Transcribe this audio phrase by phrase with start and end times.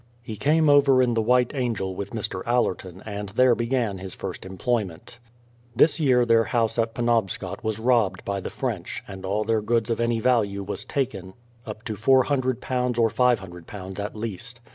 [0.23, 2.41] He came over in the White Angel with Mr.
[2.47, 5.19] Allerton, and there began his first employment.
[5.75, 9.91] This year their house at Penobscot was robbed by the French, and all their goods
[9.91, 11.35] of any value was taken,
[11.67, 14.59] up to £400 or £500 at least.